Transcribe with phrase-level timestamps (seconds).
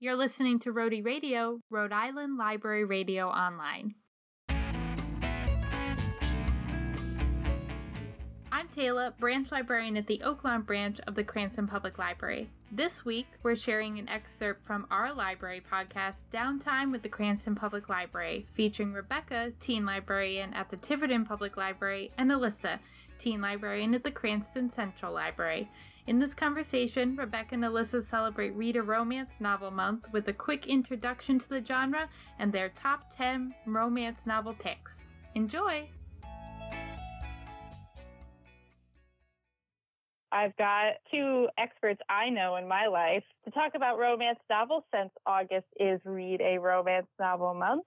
[0.00, 3.96] You're listening to Rhody Radio, Rhode Island Library Radio Online.
[8.52, 12.48] I'm Taylor, branch librarian at the Oaklawn branch of the Cranston Public Library.
[12.70, 17.88] This week, we're sharing an excerpt from our library podcast, Downtime with the Cranston Public
[17.88, 22.78] Library, featuring Rebecca, teen librarian at the Tiverton Public Library, and Alyssa,
[23.18, 25.68] teen librarian at the Cranston Central Library.
[26.08, 30.66] In this conversation, Rebecca and Alyssa celebrate Read a Romance Novel Month with a quick
[30.66, 32.08] introduction to the genre
[32.38, 35.04] and their top 10 romance novel picks.
[35.34, 35.86] Enjoy!
[40.32, 45.10] I've got two experts I know in my life to talk about romance novels since
[45.26, 47.84] August is Read a Romance Novel Month.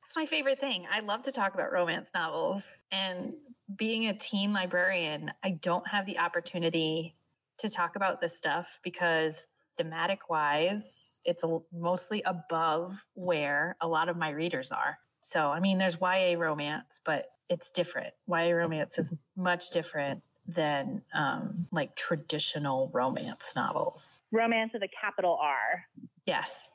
[0.00, 0.86] That's my favorite thing.
[0.90, 2.84] I love to talk about romance novels.
[2.90, 3.34] And
[3.76, 7.16] being a teen librarian, I don't have the opportunity
[7.60, 9.44] to talk about this stuff because
[9.76, 14.98] thematic wise, it's a, mostly above where a lot of my readers are.
[15.20, 18.12] So, I mean, there's YA romance, but it's different.
[18.28, 24.20] YA romance is much different than um, like traditional romance novels.
[24.32, 25.84] Romance with a capital R.
[26.26, 26.70] Yes.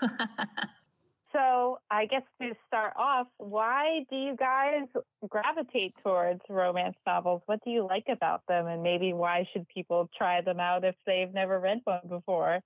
[1.34, 4.86] so, I guess to start off, why do you guys
[5.28, 7.42] gravitate towards romance novels?
[7.46, 8.66] What do you like about them?
[8.66, 12.60] And maybe why should people try them out if they've never read one before?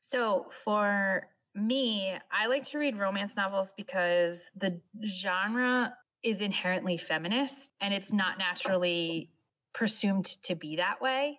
[0.00, 7.70] So, for me, I like to read romance novels because the genre is inherently feminist
[7.80, 9.30] and it's not naturally
[9.72, 11.38] presumed to be that way.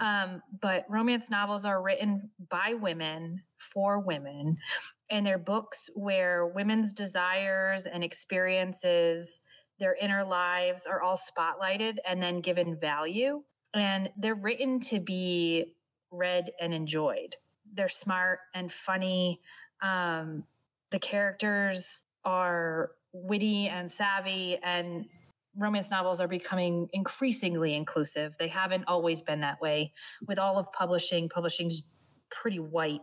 [0.00, 4.58] Um, but romance novels are written by women for women,
[5.10, 9.40] and they're books where women's desires and experiences,
[9.78, 13.42] their inner lives are all spotlighted and then given value.
[13.72, 15.74] And they're written to be
[16.10, 17.36] read and enjoyed.
[17.72, 19.40] They're smart and funny.
[19.80, 20.44] Um,
[20.90, 25.06] the characters are witty and savvy and
[25.56, 28.36] romance novels are becoming increasingly inclusive.
[28.38, 29.92] They haven't always been that way.
[30.26, 31.82] With all of publishing, publishing's
[32.30, 33.02] pretty white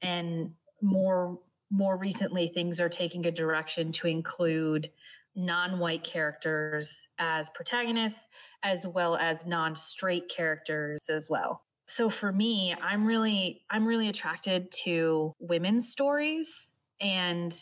[0.00, 1.38] and more
[1.70, 4.90] more recently things are taking a direction to include
[5.34, 8.28] non-white characters as protagonists
[8.62, 11.62] as well as non-straight characters as well.
[11.86, 16.70] So for me, I'm really I'm really attracted to women's stories
[17.00, 17.52] and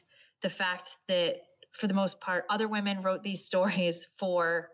[0.43, 1.37] the fact that
[1.73, 4.69] for the most part, other women wrote these stories for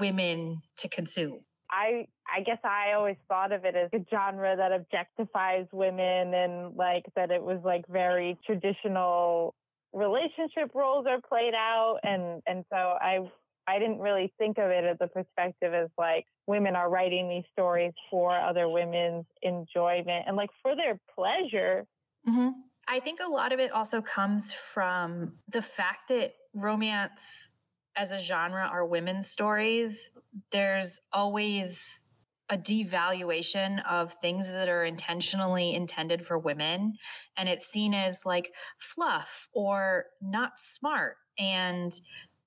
[0.00, 1.40] women to consume.
[1.70, 6.74] I I guess I always thought of it as a genre that objectifies women and
[6.76, 9.54] like that it was like very traditional
[9.92, 13.20] relationship roles are played out and and so I
[13.66, 17.44] I didn't really think of it as a perspective as like women are writing these
[17.52, 21.86] stories for other women's enjoyment and like for their pleasure.
[22.28, 22.48] Mm-hmm.
[22.90, 27.52] I think a lot of it also comes from the fact that romance
[27.94, 30.10] as a genre are women's stories.
[30.50, 32.02] There's always
[32.48, 36.94] a devaluation of things that are intentionally intended for women
[37.36, 41.92] and it's seen as like fluff or not smart and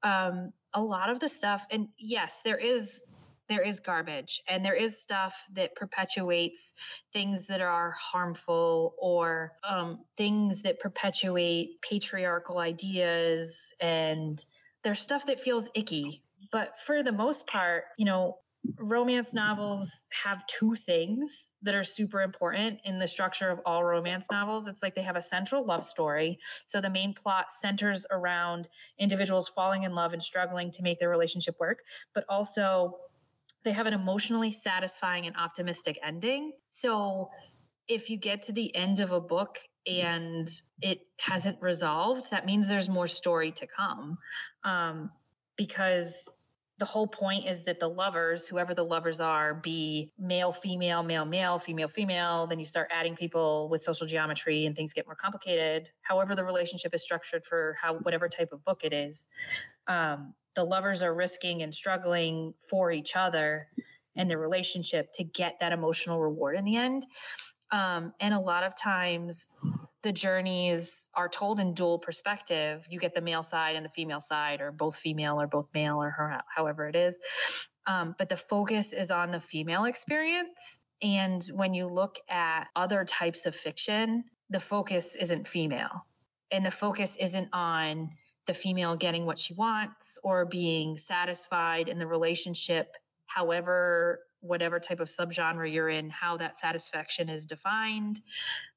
[0.03, 3.01] um, a lot of the stuff and yes there is
[3.49, 6.73] there is garbage and there is stuff that perpetuates
[7.11, 14.45] things that are harmful or um, things that perpetuate patriarchal ideas and
[14.83, 18.37] there's stuff that feels icky but for the most part you know
[18.77, 24.27] romance novels have two things that are super important in the structure of all romance
[24.31, 24.67] novels.
[24.67, 26.39] It's like they have a central love story.
[26.65, 31.09] So the main plot centers around individuals falling in love and struggling to make their
[31.09, 31.79] relationship work,
[32.13, 32.95] but also
[33.63, 36.51] they have an emotionally satisfying and optimistic ending.
[36.69, 37.29] So
[37.87, 40.47] if you get to the end of a book and
[40.81, 44.17] it hasn't resolved, that means there's more story to come.
[44.63, 45.11] Um,
[45.57, 46.29] because
[46.79, 51.23] the whole point is that the lovers, whoever the lovers are, be male, female, male,
[51.23, 52.47] male, female, female.
[52.47, 55.89] Then you start adding people with social geometry and things get more complicated.
[56.01, 59.27] However, the relationship is structured for how whatever type of book it is.
[59.87, 63.67] Um, the lovers are risking and struggling for each other
[64.15, 67.05] and their relationship to get that emotional reward in the end.
[67.71, 69.49] Um, and a lot of times
[70.03, 72.85] the journeys are told in dual perspective.
[72.89, 76.01] You get the male side and the female side, or both female or both male,
[76.01, 77.19] or her, however it is.
[77.87, 80.81] Um, but the focus is on the female experience.
[81.01, 86.05] And when you look at other types of fiction, the focus isn't female.
[86.51, 88.11] And the focus isn't on
[88.47, 92.95] the female getting what she wants or being satisfied in the relationship,
[93.25, 98.21] however, whatever type of subgenre you're in, how that satisfaction is defined.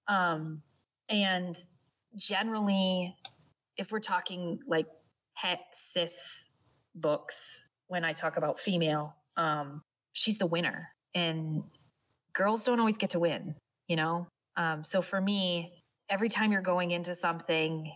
[0.08, 0.62] Um,
[1.08, 1.56] And
[2.16, 3.14] generally,
[3.76, 4.86] if we're talking like
[5.34, 6.50] het cis
[6.94, 10.88] books, when I talk about female, um, she's the winner.
[11.14, 11.62] And
[12.32, 13.54] girls don't always get to win,
[13.86, 14.26] you know?
[14.56, 17.92] Um, so for me, every time you're going into something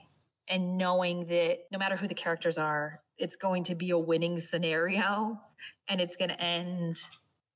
[0.50, 4.38] and knowing that no matter who the characters are, it's going to be a winning
[4.38, 5.40] scenario
[5.88, 7.00] and it's going to end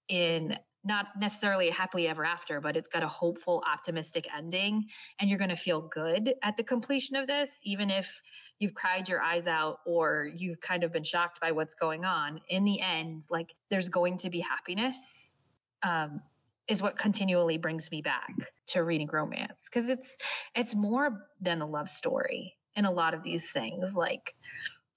[0.08, 0.56] in
[0.86, 4.84] not necessarily a happily ever after, but it's got a hopeful, optimistic ending.
[5.18, 8.20] And you're going to feel good at the completion of this, even if
[8.58, 12.40] you've cried your eyes out or you've kind of been shocked by what's going on.
[12.48, 15.36] In the end, like there's going to be happiness.
[15.82, 16.20] Um,
[16.66, 18.32] is what continually brings me back
[18.68, 20.16] to reading romance because it's
[20.54, 24.34] it's more than a love story in a lot of these things like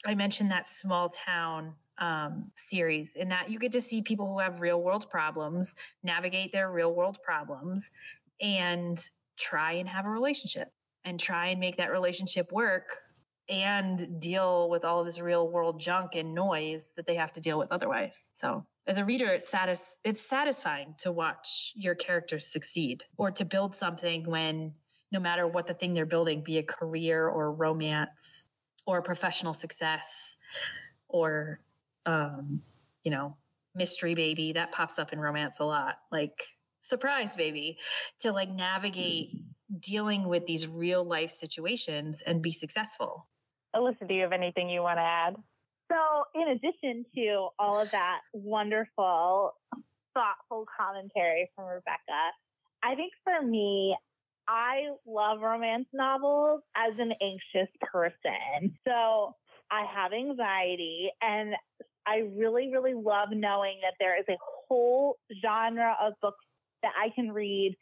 [0.06, 4.40] i mentioned that small town um, series in that you get to see people who
[4.40, 7.92] have real world problems navigate their real world problems
[8.40, 10.72] and try and have a relationship
[11.06, 12.86] and try and make that relationship work
[13.50, 17.40] and deal with all of this real world junk and noise that they have to
[17.40, 18.32] deal with otherwise.
[18.34, 23.46] So, as a reader, it's satis- it's satisfying to watch your characters succeed or to
[23.46, 24.74] build something when
[25.12, 28.48] no matter what the thing they're building, be a career or romance
[28.86, 30.38] or professional success
[31.08, 31.60] or
[32.06, 32.62] um,
[33.04, 33.36] you know,
[33.76, 36.42] mystery baby that pops up in romance a lot, like
[36.82, 37.78] surprise baby,
[38.20, 39.30] to like navigate
[39.80, 43.28] dealing with these real life situations and be successful.
[43.76, 45.36] Alyssa, do you have anything you want to add?
[45.92, 49.54] So, in addition to all of that wonderful,
[50.14, 52.32] thoughtful commentary from Rebecca,
[52.84, 53.96] I think for me,
[54.48, 58.78] I love romance novels as an anxious person.
[58.88, 59.36] So,
[59.70, 61.54] I have anxiety and
[62.06, 66.46] I really, really love knowing that there is a whole genre of books
[66.84, 67.76] that I can read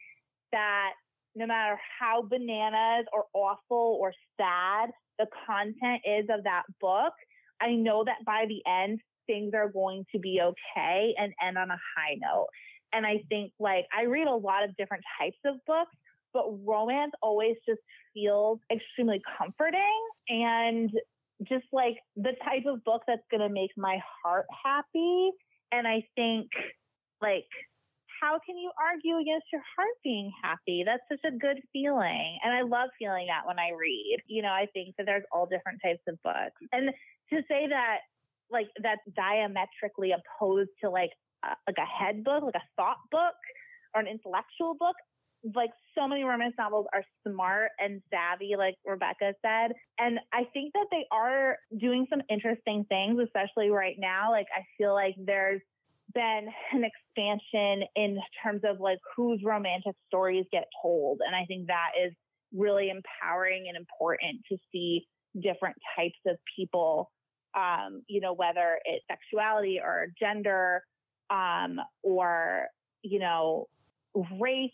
[0.52, 0.90] that
[1.36, 7.12] no matter how bananas or awful or sad the content is of that book,
[7.60, 11.70] I know that by the end, things are going to be okay and end on
[11.70, 12.46] a high note.
[12.92, 15.94] And I think like I read a lot of different types of books,
[16.36, 17.80] but romance always just
[18.12, 20.90] feels extremely comforting and
[21.48, 25.30] just like the type of book that's going to make my heart happy.
[25.72, 26.48] And I think,
[27.20, 27.48] like,
[28.20, 30.84] how can you argue against your heart being happy?
[30.84, 32.38] That's such a good feeling.
[32.44, 34.18] And I love feeling that when I read.
[34.26, 36.60] You know, I think that there's all different types of books.
[36.72, 36.90] And
[37.32, 37.98] to say that,
[38.50, 41.10] like, that's diametrically opposed to, like,
[41.44, 43.36] a, like a head book, like a thought book
[43.94, 44.96] or an intellectual book,
[45.54, 49.72] like so many romance novels are smart and savvy, like Rebecca said.
[49.98, 54.30] And I think that they are doing some interesting things, especially right now.
[54.30, 55.60] Like, I feel like there's
[56.14, 61.20] been an expansion in terms of like whose romantic stories get told.
[61.24, 62.12] And I think that is
[62.54, 65.06] really empowering and important to see
[65.42, 67.10] different types of people,
[67.54, 70.82] um, you know, whether it's sexuality or gender,
[71.30, 72.66] um, or,
[73.02, 73.66] you know,
[74.40, 74.70] race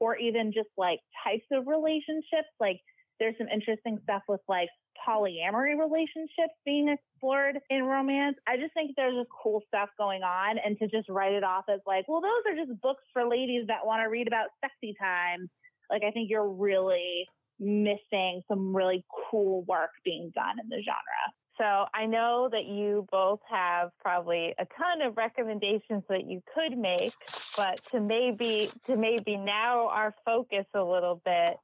[0.00, 2.48] or even just like types of relationships.
[2.60, 2.80] Like
[3.18, 4.68] there's some interesting stuff with like
[5.06, 8.36] polyamory relationships being explored in romance.
[8.46, 11.64] I just think there's just cool stuff going on and to just write it off
[11.72, 14.94] as like, well, those are just books for ladies that want to read about sexy
[15.00, 15.48] time.
[15.90, 17.26] Like I think you're really
[17.58, 21.22] missing some really cool work being done in the genre.
[21.58, 26.78] So I know that you both have probably a ton of recommendations that you could
[26.78, 27.12] make,
[27.56, 31.56] but to maybe to maybe narrow our focus a little bit,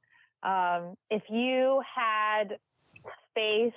[0.43, 2.57] um, if you had
[3.29, 3.73] space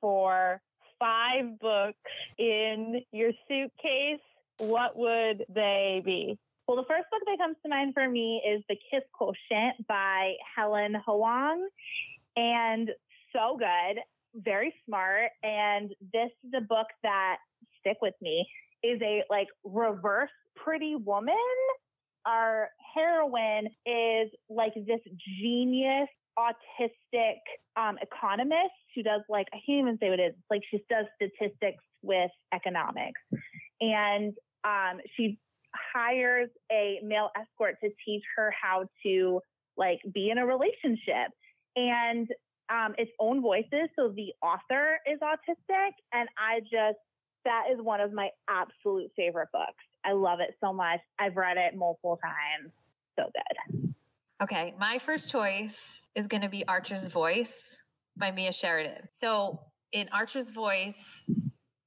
[0.00, 0.60] for
[0.98, 1.98] five books
[2.38, 4.20] in your suitcase,
[4.58, 6.38] what would they be?
[6.66, 10.34] Well, the first book that comes to mind for me is The Kiss Quotient by
[10.56, 11.68] Helen Hoang.
[12.36, 12.90] And
[13.32, 14.00] so good
[14.36, 15.30] very smart.
[15.42, 17.36] And this is a book that
[17.80, 18.46] stick with me
[18.82, 21.34] is a like reverse pretty woman.
[22.26, 25.00] Our heroine is like this
[25.40, 27.36] genius autistic
[27.76, 30.34] um, economist who does like I can't even say what it is.
[30.50, 33.20] Like she does statistics with economics,
[33.80, 35.38] and um, she
[35.94, 39.40] hires a male escort to teach her how to
[39.76, 41.30] like be in a relationship.
[41.76, 42.28] And
[42.70, 43.88] um, its own voices.
[43.96, 46.98] So the author is autistic, and I just
[47.44, 49.84] that is one of my absolute favorite books.
[50.04, 51.00] I love it so much.
[51.18, 52.72] I've read it multiple times.
[53.16, 53.94] So good.
[54.42, 57.78] Okay, my first choice is going to be Archer's Voice
[58.16, 59.08] by Mia Sheridan.
[59.10, 59.60] So
[59.92, 61.30] in Archer's Voice,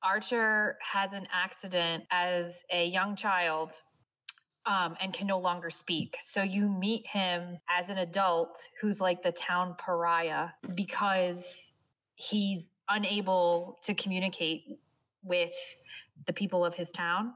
[0.02, 3.74] Archer has an accident as a young child
[4.66, 6.18] um, and can no longer speak.
[6.22, 11.72] So you meet him as an adult who's like the town pariah because
[12.16, 14.80] he's unable to communicate
[15.24, 15.54] with
[16.28, 17.34] the people of his town.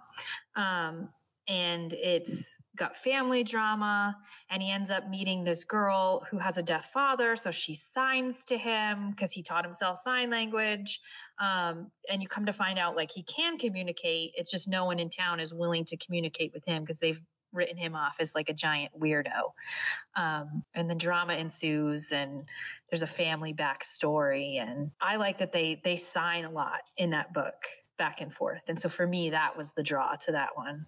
[0.55, 1.09] Um,
[1.47, 4.15] and it's got family drama
[4.49, 8.45] and he ends up meeting this girl who has a deaf father so she signs
[8.45, 11.01] to him because he taught himself sign language
[11.39, 14.99] um, and you come to find out like he can communicate it's just no one
[14.99, 17.21] in town is willing to communicate with him because they've
[17.53, 19.51] written him off as like a giant weirdo.
[20.15, 22.49] Um, and then drama ensues and
[22.89, 27.33] there's a family backstory and i like that they they sign a lot in that
[27.33, 27.65] book
[27.97, 30.85] back and forth and so for me that was the draw to that one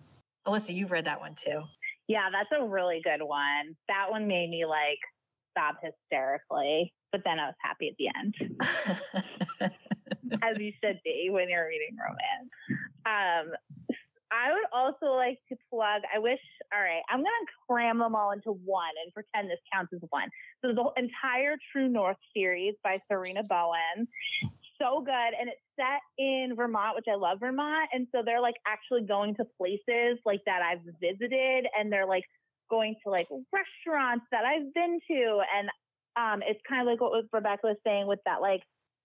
[0.47, 1.63] Alyssa, you've read that one too.
[2.07, 3.75] Yeah, that's a really good one.
[3.87, 4.99] That one made me like
[5.57, 8.35] sob hysterically, but then I was happy at the end,
[10.43, 12.49] as you should be when you're reading romance.
[13.05, 13.53] Um,
[14.31, 16.01] I would also like to plug.
[16.13, 16.39] I wish.
[16.73, 17.29] All right, I'm gonna
[17.69, 20.29] cram them all into one and pretend this counts as one.
[20.63, 24.07] So the entire True North series by Sarina Bowen
[24.81, 25.31] so good.
[25.39, 27.89] And it's set in Vermont, which I love Vermont.
[27.93, 32.23] And so they're like actually going to places like that I've visited and they're like
[32.69, 35.41] going to like restaurants that I've been to.
[35.55, 35.69] And
[36.17, 38.61] um, it's kind of like what Rebecca was saying with that like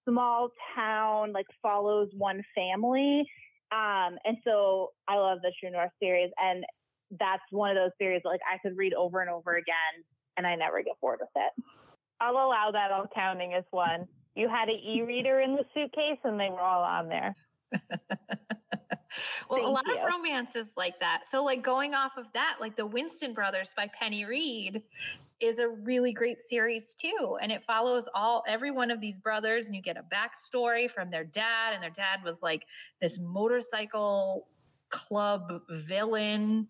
[0.09, 3.25] small town, like follows one family.
[3.73, 6.31] Um, and so I love the True North series.
[6.43, 6.65] And
[7.19, 10.05] that's one of those series like I could read over and over again
[10.37, 11.65] and I never get bored with it.
[12.21, 16.39] I'll allow that all counting as one you had an e-reader in the suitcase and
[16.39, 17.35] they were all on there.
[19.49, 19.97] well, Thank a lot you.
[19.97, 21.23] of romances like that.
[21.31, 24.83] So, like going off of that, like the Winston Brothers by Penny Reid
[25.41, 29.67] is a really great series too, and it follows all every one of these brothers,
[29.67, 32.67] and you get a backstory from their dad, and their dad was like
[33.01, 34.49] this motorcycle
[34.91, 36.69] club villain,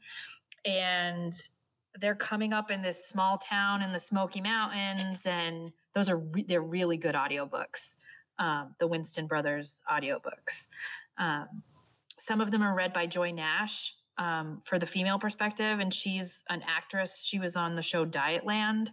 [0.64, 1.32] and
[2.00, 6.44] they're coming up in this small town in the Smoky Mountains, and those are re-
[6.48, 7.96] they're really good audiobooks.
[8.38, 10.68] Um, the Winston Brothers audiobooks.
[11.18, 11.62] Um,
[12.18, 16.44] some of them are read by Joy Nash um, for the female perspective, and she's
[16.48, 17.24] an actress.
[17.24, 18.88] She was on the show Dietland.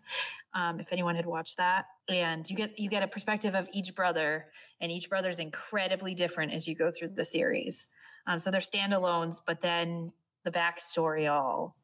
[0.53, 3.95] Um, if anyone had watched that, and you get you get a perspective of each
[3.95, 4.47] brother,
[4.81, 7.89] and each brother's incredibly different as you go through the series.
[8.25, 10.11] Um, so they're standalones, but then
[10.43, 11.76] the backstory all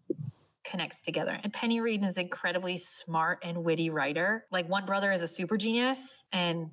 [0.63, 1.39] connects together.
[1.43, 4.45] And Penny Reid is an incredibly smart and witty writer.
[4.51, 6.69] Like one brother is a super genius and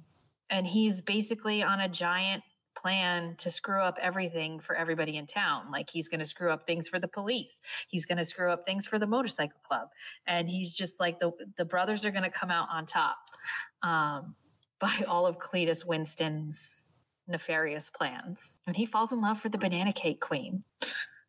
[0.49, 2.42] and he's basically on a giant
[2.76, 5.70] plan to screw up everything for everybody in town.
[5.70, 7.61] Like he's going to screw up things for the police.
[7.88, 9.88] He's going to screw up things for the motorcycle club.
[10.26, 13.18] And he's just like the the brothers are going to come out on top
[13.82, 14.35] um,
[14.80, 16.82] by all of Cletus Winston's
[17.28, 18.56] nefarious plans.
[18.66, 20.64] And he falls in love for the banana cake queen.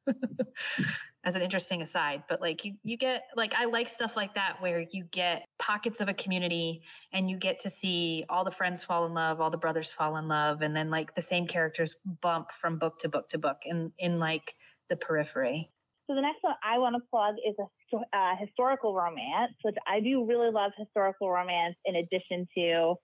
[1.24, 4.60] as an interesting aside but like you you get like i like stuff like that
[4.60, 6.82] where you get pockets of a community
[7.14, 10.18] and you get to see all the friends fall in love all the brothers fall
[10.18, 13.58] in love and then like the same characters bump from book to book to book
[13.66, 14.56] in in like
[14.90, 15.70] the periphery.
[16.08, 20.00] So the next one i want to plug is a uh, historical romance which i
[20.00, 22.96] do really love historical romance in addition to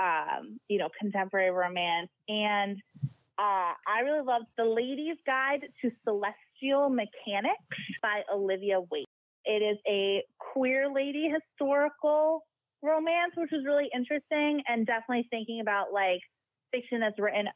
[0.00, 2.10] um, you know contemporary romance.
[2.28, 2.76] And
[3.38, 7.58] uh, I really love The Lady's Guide to Celestial Mechanics
[8.02, 9.06] by Olivia Waite.
[9.44, 12.40] It is a queer lady historical
[12.82, 16.20] romance, which is really interesting and definitely thinking about like
[16.72, 17.48] fiction that's written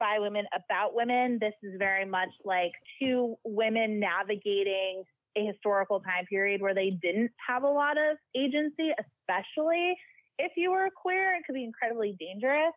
[0.00, 1.38] by women about women.
[1.40, 5.04] This is very much like two women navigating
[5.36, 9.94] a historical time period where they didn't have a lot of agency, especially
[10.38, 11.36] if you were queer.
[11.36, 12.72] It could be incredibly dangerous.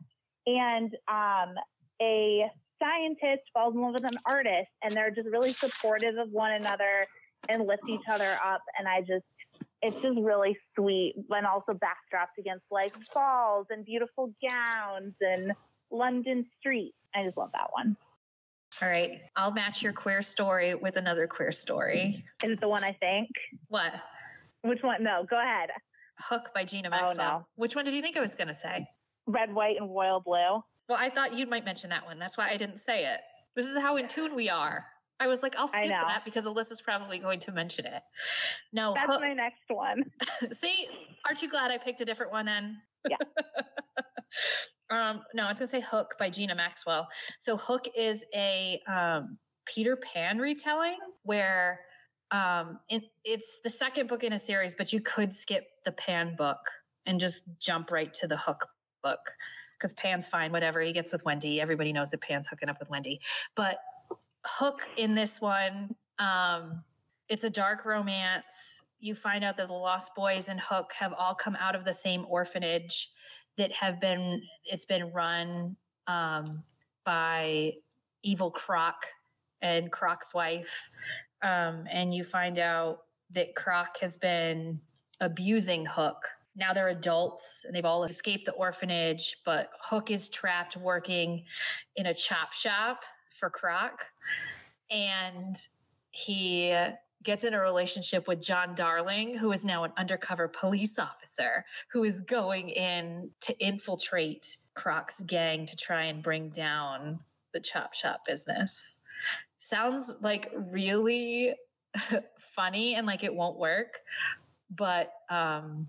[0.46, 1.56] And um,
[2.02, 2.50] a
[2.82, 7.06] scientist falls in love with an artist and they're just really supportive of one another
[7.50, 8.62] and lift each other up.
[8.78, 9.26] And I just,
[9.82, 15.54] it's just really sweet and also backdrops against like balls and beautiful gowns and
[15.92, 16.96] London streets.
[17.16, 17.98] I just love that one.
[18.82, 19.22] All right.
[19.36, 22.24] I'll match your queer story with another queer story.
[22.44, 23.30] Is it the one I think?
[23.68, 23.92] What?
[24.62, 25.04] Which one?
[25.04, 25.70] No, go ahead.
[26.18, 27.28] Hook by Gina Maxwell.
[27.28, 27.46] Oh, no.
[27.56, 28.88] Which one did you think I was going to say?
[29.28, 30.64] Red, white, and royal blue.
[30.92, 32.20] Well, I thought you might mention that one.
[32.20, 33.22] That's why I didn't say it.
[33.56, 34.86] This is how in tune we are.
[35.22, 38.02] I was like, I'll skip that because Alyssa's probably going to mention it.
[38.74, 40.04] No, that's Hook, my next one.
[40.52, 40.90] see,
[41.26, 42.82] aren't you glad I picked a different one then?
[43.10, 43.16] Yeah.
[44.90, 47.08] um, no, I was gonna say Hook by Gina Maxwell.
[47.40, 51.80] So Hook is a um, Peter Pan retelling where
[52.32, 56.36] um, it, it's the second book in a series, but you could skip the Pan
[56.36, 56.60] book
[57.06, 58.68] and just jump right to the Hook
[59.02, 59.22] book
[59.82, 60.80] because Pan's fine, whatever.
[60.82, 61.60] He gets with Wendy.
[61.60, 63.20] Everybody knows that Pan's hooking up with Wendy.
[63.56, 63.80] But
[64.46, 66.84] Hook in this one um,
[67.28, 68.84] it's a dark romance.
[69.00, 71.94] You find out that the Lost Boys and Hook have all come out of the
[71.94, 73.10] same orphanage
[73.58, 75.76] that have been it's been run
[76.08, 76.64] um,
[77.04, 77.74] by
[78.22, 78.96] evil Croc
[79.62, 80.90] and Croc's wife,
[81.42, 83.00] um, and you find out
[83.32, 84.80] that Croc has been
[85.20, 86.22] abusing Hook.
[86.56, 91.46] Now they're adults and they've all escaped the orphanage, but Hook is trapped working
[91.96, 93.02] in a chop shop
[93.40, 94.06] for Croc.
[94.90, 95.56] And
[96.12, 96.76] he
[97.24, 102.04] gets in a relationship with John Darling, who is now an undercover police officer who
[102.04, 107.20] is going in to infiltrate Croc's gang to try and bring down
[107.54, 108.98] the chop shop business.
[109.60, 111.54] Sounds like really
[112.56, 114.00] funny and like it won't work,
[114.76, 115.86] but um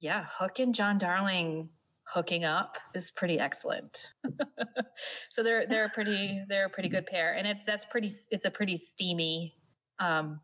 [0.00, 1.70] yeah, Hook and John Darling
[2.08, 4.12] hooking up is pretty excellent.
[5.30, 8.44] so they're they're a pretty they're a pretty good pair, and it's that's pretty it's
[8.44, 9.54] a pretty steamy
[9.98, 10.40] um,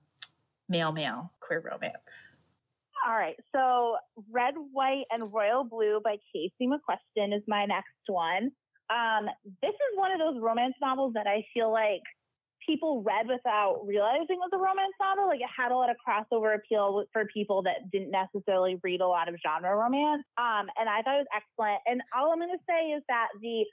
[0.68, 2.36] male male queer romance.
[3.06, 3.96] All right, so
[4.30, 8.52] Red, White, and Royal Blue by Casey McQuiston is my next one.
[8.90, 9.26] Um,
[9.60, 12.02] this is one of those romance novels that I feel like
[12.66, 15.28] people read without realizing it was a romance novel.
[15.28, 19.06] Like it had a lot of crossover appeal for people that didn't necessarily read a
[19.06, 20.24] lot of genre romance.
[20.38, 21.80] Um, and I thought it was excellent.
[21.86, 23.64] And all I'm going to say is that the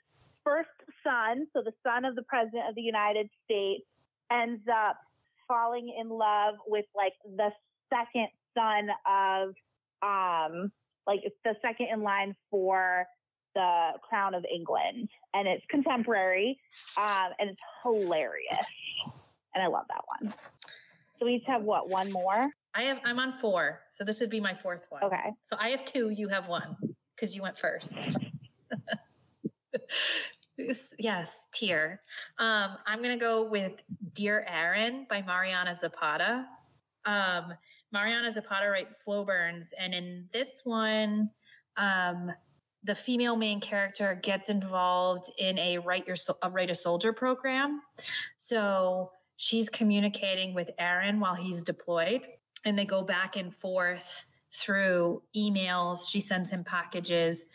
[0.44, 0.70] first
[1.04, 3.84] son, so the son of the president of the United States,
[4.32, 4.96] ends up
[5.48, 7.50] falling in love with like the
[7.92, 9.48] second son of,
[10.02, 10.72] um,
[11.06, 13.06] like the second in line for
[13.54, 16.58] the Crown of England, and it's contemporary,
[16.96, 18.66] um, and it's hilarious,
[19.54, 20.34] and I love that one.
[21.18, 22.50] So we each have what one more.
[22.74, 22.98] I have.
[23.04, 25.02] I'm on four, so this would be my fourth one.
[25.04, 25.32] Okay.
[25.42, 26.10] So I have two.
[26.10, 26.76] You have one
[27.14, 28.16] because you went first.
[30.98, 32.00] yes, tier.
[32.38, 33.72] Um, I'm gonna go with
[34.14, 36.46] "Dear Aaron" by Mariana Zapata.
[37.04, 37.54] Um,
[37.92, 41.30] Mariana Zapata writes slow burns, and in this one,
[41.76, 42.30] um,
[42.84, 47.82] the female main character gets involved in a write your a write a soldier program.
[48.38, 52.22] So she's communicating with Aaron while he's deployed,
[52.64, 56.08] and they go back and forth through emails.
[56.10, 57.46] She sends him packages,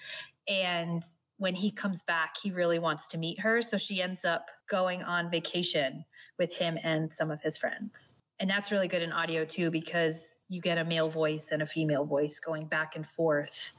[0.47, 1.03] and
[1.37, 3.61] when he comes back, he really wants to meet her.
[3.61, 6.05] So she ends up going on vacation
[6.39, 8.17] with him and some of his friends.
[8.39, 11.67] And that's really good in audio too, because you get a male voice and a
[11.67, 13.73] female voice going back and forth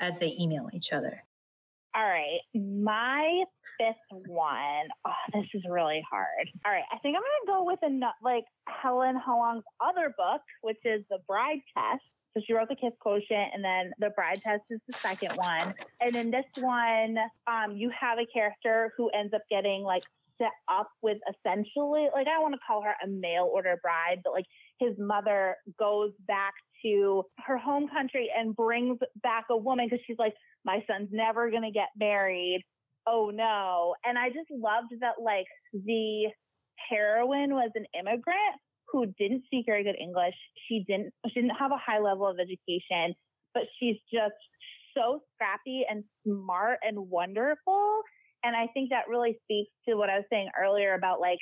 [0.00, 1.22] as they email each other?
[1.96, 2.40] All right.
[2.54, 3.44] My
[3.78, 4.88] fifth one.
[5.06, 6.48] Oh, this is really hard.
[6.66, 6.84] All right.
[6.92, 11.04] I think I'm going to go with a, like Helen Hoang's other book, which is
[11.08, 12.02] The Bride Test.
[12.36, 15.72] So she wrote The Kiss Quotient, and then The Bride Test is the second one.
[16.00, 20.02] And in this one, um, you have a character who ends up getting like
[20.36, 24.22] set up with essentially, like, I don't want to call her a mail order bride,
[24.24, 24.46] but like
[24.80, 26.54] his mother goes back
[26.84, 31.50] to her home country and brings back a woman because she's like, my son's never
[31.50, 32.62] going to get married.
[33.06, 33.94] Oh no.
[34.04, 36.26] And I just loved that, like, the
[36.88, 38.56] heroine was an immigrant
[38.88, 40.34] who didn't speak very good English.
[40.68, 43.14] She didn't, she didn't have a high level of education,
[43.52, 44.34] but she's just
[44.94, 48.02] so scrappy and smart and wonderful.
[48.44, 51.38] And I think that really speaks to what I was saying earlier about like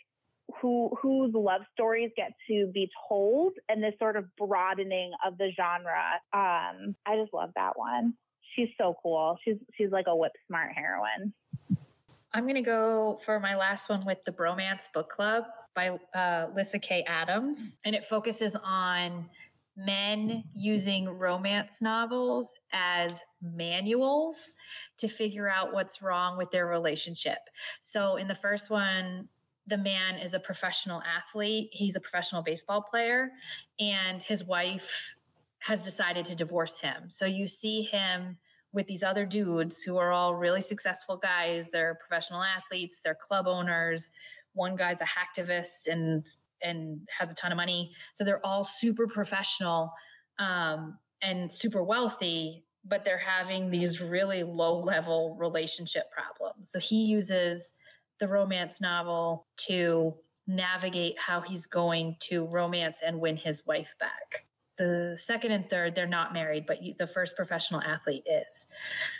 [0.60, 5.50] who whose love stories get to be told and this sort of broadening of the
[5.56, 6.20] genre.
[6.32, 8.14] Um, I just love that one.
[8.54, 9.38] She's so cool.
[9.44, 11.32] She's she's like a whip smart heroine.
[12.34, 16.46] I'm going to go for my last one with the Bromance Book Club by uh,
[16.56, 17.78] Lyssa Kay Adams.
[17.84, 19.28] And it focuses on
[19.76, 24.54] men using romance novels as manuals
[24.98, 27.38] to figure out what's wrong with their relationship.
[27.80, 29.28] So in the first one,
[29.66, 31.68] the man is a professional athlete.
[31.72, 33.30] He's a professional baseball player,
[33.78, 35.14] and his wife
[35.60, 37.04] has decided to divorce him.
[37.08, 38.36] So you see him
[38.72, 41.70] with these other dudes who are all really successful guys.
[41.70, 44.10] They're professional athletes, they're club owners.
[44.54, 46.26] One guy's a hacktivist and
[46.62, 47.92] and has a ton of money.
[48.14, 49.92] So they're all super professional
[50.38, 56.70] um, and super wealthy, but they're having these really low level relationship problems.
[56.70, 57.74] So he uses
[58.20, 60.14] the romance novel to
[60.46, 64.46] navigate how he's going to romance and win his wife back.
[64.78, 68.68] The second and third, they're not married, but the first professional athlete is.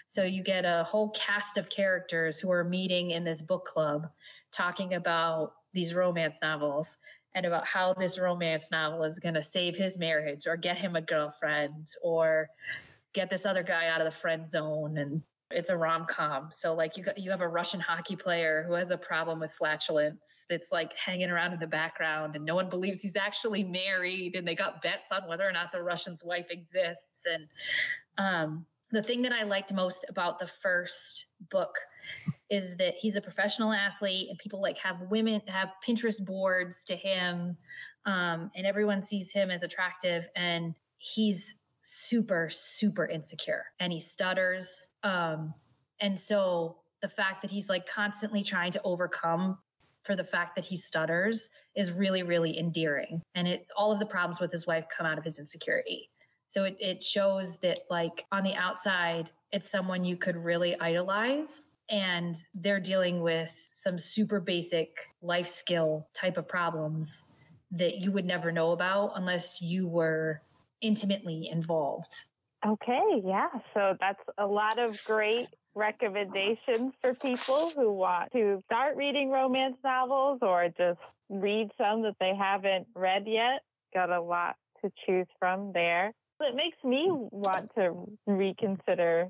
[0.06, 4.08] So you get a whole cast of characters who are meeting in this book club
[4.50, 6.96] talking about these romance novels
[7.34, 10.96] and about how this romance novel is going to save his marriage or get him
[10.96, 12.48] a girlfriend or
[13.12, 15.22] get this other guy out of the friend zone and
[15.54, 16.48] It's a rom com.
[16.52, 19.52] So like you got, you have a Russian hockey player who has a problem with
[19.52, 24.34] flatulence that's like hanging around in the background and no one believes he's actually married
[24.34, 27.46] and they got bets on whether or not the Russian's wife exists and
[28.18, 31.74] um the thing that I liked most about the first book
[32.50, 36.94] is that he's a professional athlete and people like have women have Pinterest boards to
[36.94, 37.56] him
[38.04, 44.90] um, and everyone sees him as attractive and he's super super insecure and he stutters
[45.02, 45.52] um,
[46.00, 49.58] and so the fact that he's like constantly trying to overcome
[50.04, 54.06] for the fact that he stutters is really really endearing and it all of the
[54.06, 56.08] problems with his wife come out of his insecurity
[56.52, 61.70] so it, it shows that, like, on the outside, it's someone you could really idolize.
[61.88, 67.24] And they're dealing with some super basic life skill type of problems
[67.70, 70.42] that you would never know about unless you were
[70.82, 72.26] intimately involved.
[72.66, 73.48] Okay, yeah.
[73.74, 79.76] So that's a lot of great recommendations for people who want to start reading romance
[79.82, 83.62] novels or just read some that they haven't read yet.
[83.94, 86.12] Got a lot to choose from there
[86.44, 87.94] it makes me want to
[88.26, 89.28] reconsider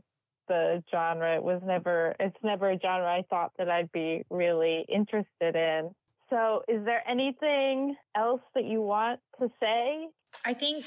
[0.49, 1.37] the genre.
[1.37, 5.91] It was never, it's never a genre I thought that I'd be really interested in.
[6.31, 10.09] So, is there anything else that you want to say?
[10.45, 10.87] I think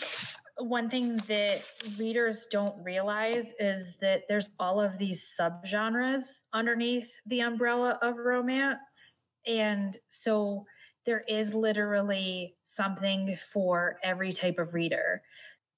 [0.57, 1.63] one thing that
[1.97, 9.17] readers don't realize is that there's all of these subgenres underneath the umbrella of romance.
[9.45, 10.65] And so
[11.05, 15.21] there is literally something for every type of reader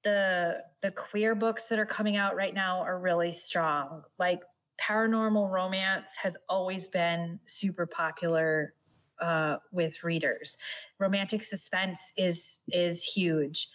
[0.03, 4.03] the the queer books that are coming out right now are really strong.
[4.17, 4.41] Like
[4.81, 8.73] paranormal romance has always been super popular
[9.19, 10.57] uh, with readers.
[10.99, 13.67] Romantic suspense is is huge.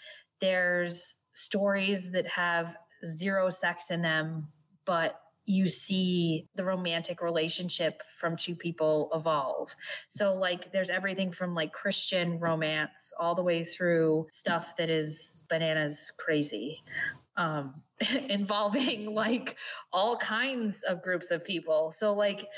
[0.43, 2.77] There's stories that have
[3.07, 4.49] zero sex in them,
[4.85, 9.75] but you see the romantic relationship from two people evolve.
[10.09, 15.45] So, like, there's everything from like Christian romance all the way through stuff that is
[15.49, 16.83] bananas crazy,
[17.37, 17.75] um,
[18.29, 19.57] involving like
[19.93, 21.93] all kinds of groups of people.
[21.93, 22.49] So, like,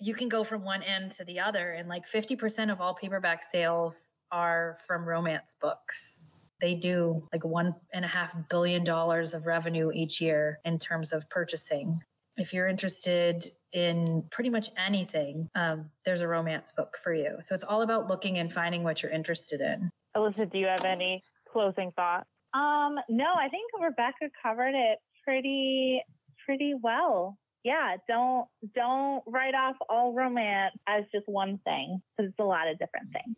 [0.00, 3.42] you can go from one end to the other, and like 50% of all paperback
[3.42, 6.26] sales are from romance books
[6.60, 11.12] they do like one and a half billion dollars of revenue each year in terms
[11.12, 12.00] of purchasing.
[12.36, 17.36] If you're interested in pretty much anything, um, there's a romance book for you.
[17.40, 19.90] So it's all about looking and finding what you're interested in.
[20.16, 22.26] Alyssa, do you have any closing thoughts?
[22.54, 26.02] Um, no, I think Rebecca covered it pretty
[26.46, 27.36] pretty well.
[27.64, 32.68] Yeah, don't don't write off all romance as just one thing because it's a lot
[32.68, 33.36] of different things.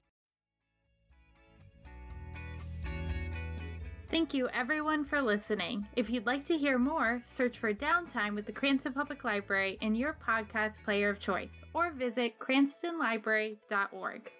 [4.11, 5.87] Thank you everyone for listening.
[5.95, 9.95] If you'd like to hear more, search for Downtime with the Cranston Public Library in
[9.95, 14.33] your podcast player of choice or visit cranstonlibrary.org.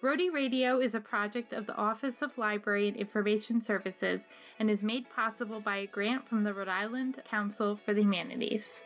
[0.00, 4.20] Rhody Radio is a project of the Office of Library and Information Services
[4.60, 8.80] and is made possible by a grant from the Rhode Island Council for the Humanities.